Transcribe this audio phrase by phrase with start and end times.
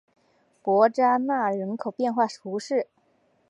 [0.63, 2.87] 伯扎讷人口变化图示